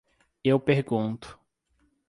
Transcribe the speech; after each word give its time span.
Eu 0.43 0.59
pergunto. 0.59 1.39